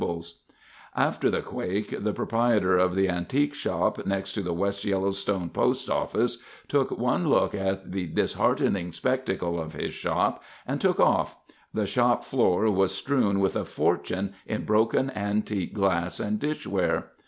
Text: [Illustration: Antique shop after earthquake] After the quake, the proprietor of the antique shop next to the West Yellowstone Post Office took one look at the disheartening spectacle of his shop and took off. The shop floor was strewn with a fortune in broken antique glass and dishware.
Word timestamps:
[Illustration: 0.01 0.39
Antique 0.41 0.55
shop 0.55 1.07
after 1.15 1.27
earthquake] 1.27 1.29
After 1.29 1.29
the 1.29 1.47
quake, 1.95 2.03
the 2.05 2.13
proprietor 2.13 2.75
of 2.75 2.95
the 2.95 3.07
antique 3.07 3.53
shop 3.53 4.05
next 4.07 4.33
to 4.33 4.41
the 4.41 4.51
West 4.53 4.83
Yellowstone 4.83 5.49
Post 5.51 5.91
Office 5.91 6.39
took 6.67 6.89
one 6.97 7.27
look 7.27 7.53
at 7.53 7.91
the 7.91 8.07
disheartening 8.07 8.93
spectacle 8.93 9.61
of 9.61 9.73
his 9.73 9.93
shop 9.93 10.41
and 10.65 10.81
took 10.81 10.99
off. 10.99 11.35
The 11.71 11.85
shop 11.85 12.23
floor 12.23 12.67
was 12.71 12.95
strewn 12.95 13.39
with 13.39 13.55
a 13.55 13.63
fortune 13.63 14.33
in 14.47 14.65
broken 14.65 15.11
antique 15.11 15.75
glass 15.75 16.19
and 16.19 16.39
dishware. 16.39 17.09